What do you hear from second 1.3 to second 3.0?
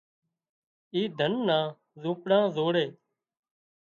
نا زونپڙا زوڙي